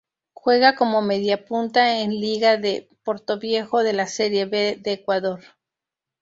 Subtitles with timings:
[0.33, 5.41] Juega como mediapunta en Liga de Portoviejo de la Serie B de Ecuador.